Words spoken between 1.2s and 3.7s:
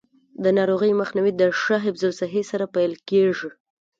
د ښه حفظ الصحې سره پیل کیږي.